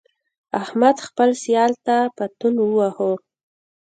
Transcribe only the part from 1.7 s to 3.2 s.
ته پتون وواهه.